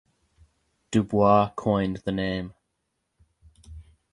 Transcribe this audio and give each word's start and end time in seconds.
Du 0.89 1.03
Bois 1.03 1.53
coined 1.55 1.97
the 2.05 2.11
name. 2.11 2.55